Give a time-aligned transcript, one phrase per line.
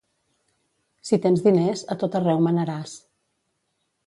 [1.09, 2.97] Si tens diners, a tot arreu manaràs.